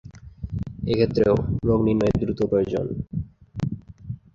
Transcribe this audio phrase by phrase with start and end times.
[0.83, 1.33] এ ক্ষেত্রেও
[1.67, 2.85] রোগ নির্ণয়ে দ্রুত প্রয়োজন।